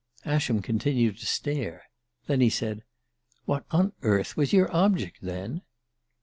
Ascham 0.25 0.63
continued 0.63 1.19
to 1.19 1.27
stare; 1.27 1.83
then 2.25 2.41
he 2.41 2.49
said: 2.49 2.83
"What 3.45 3.65
on 3.69 3.93
earth 4.01 4.35
was 4.35 4.51
your 4.51 4.75
object, 4.75 5.19
then?" 5.21 5.61